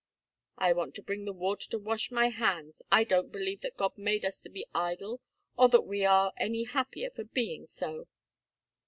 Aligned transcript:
I 0.57 0.73
want 0.73 0.95
to 0.95 1.03
bring 1.03 1.25
the 1.25 1.31
water 1.31 1.69
to 1.69 1.77
wash 1.77 2.09
my 2.09 2.29
hands. 2.29 2.81
I 2.91 3.03
don't 3.03 3.31
believe 3.31 3.61
that 3.61 3.77
God 3.77 3.99
made 3.99 4.25
us 4.25 4.41
to 4.41 4.49
be 4.49 4.65
idle, 4.73 5.21
or 5.59 5.69
that 5.69 5.81
we 5.85 6.03
are 6.05 6.33
any 6.37 6.63
happier 6.63 7.11
for 7.11 7.23
being 7.25 7.67
so." 7.67 8.07